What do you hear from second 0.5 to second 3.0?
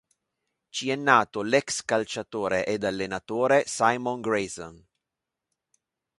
Ci è nato l'ex calciatore ed